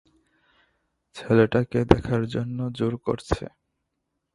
ছেলেটাকে 1.15 1.79
দেখার 1.91 2.21
জন্য 2.33 2.57
জোর 2.77 2.93
করছে। 3.05 3.43